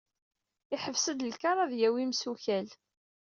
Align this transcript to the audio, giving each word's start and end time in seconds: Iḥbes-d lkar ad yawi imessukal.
Iḥbes-d 0.75 1.19
lkar 1.31 1.57
ad 1.59 1.73
yawi 1.79 1.99
imessukal. 2.03 2.67